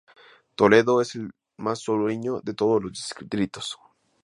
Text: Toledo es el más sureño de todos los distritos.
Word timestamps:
Toledo 0.55 0.99
es 0.99 1.13
el 1.13 1.29
más 1.57 1.77
sureño 1.77 2.41
de 2.41 2.55
todos 2.55 2.81
los 2.81 2.91
distritos. 2.93 3.77